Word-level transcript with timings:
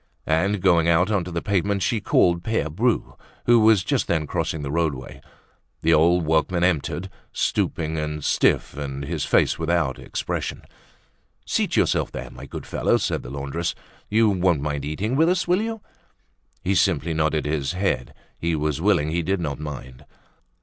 And 0.25 0.61
going 0.63 0.87
out 0.87 1.11
on 1.11 1.23
to 1.25 1.31
the 1.31 1.43
pavement 1.43 1.83
she 1.83 2.01
called 2.01 2.43
Pere 2.43 2.71
Bru 2.71 3.15
who 3.45 3.59
was 3.59 3.83
just 3.83 4.07
then 4.07 4.25
crossing 4.25 4.63
the 4.63 4.71
roadway. 4.71 5.21
The 5.83 5.93
old 5.93 6.25
workman 6.25 6.63
entered, 6.63 7.07
stooping 7.31 7.99
and 7.99 8.23
stiff 8.25 8.75
and 8.75 9.05
his 9.05 9.25
face 9.25 9.59
without 9.59 9.99
expression. 9.99 10.63
"Seat 11.45 11.75
yourself 11.77 12.11
there, 12.11 12.31
my 12.31 12.47
good 12.47 12.65
fellow," 12.65 12.97
said 12.97 13.21
the 13.21 13.29
laundress. 13.29 13.75
"You 14.09 14.31
won't 14.31 14.61
mind 14.63 14.85
eating 14.85 15.15
with 15.15 15.29
us, 15.29 15.47
will 15.47 15.61
you?" 15.61 15.81
He 16.63 16.73
simply 16.73 17.13
nodded 17.13 17.45
his 17.45 17.73
head. 17.73 18.15
He 18.39 18.55
was 18.55 18.81
willing; 18.81 19.11
he 19.11 19.21
did 19.21 19.39
not 19.39 19.59
mind. 19.59 20.05